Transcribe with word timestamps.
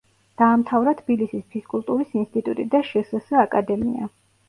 დაამთავრა 0.41 0.93
თბილისის 1.01 1.45
ფიზკულტურის 1.57 2.19
ინსტიტუტი 2.25 2.69
და 2.75 2.85
შსს 2.91 3.41
აკადემია. 3.47 4.15